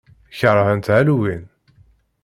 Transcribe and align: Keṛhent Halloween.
Keṛhent 0.39 0.87
Halloween. 0.91 1.43